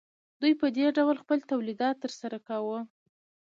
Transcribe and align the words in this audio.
دوی 0.41 0.53
په 0.61 0.67
دې 0.77 0.87
ډول 0.97 1.15
خپل 1.23 1.39
تولید 1.51 1.81
ترسره 2.03 2.37
کاوه 2.47 2.79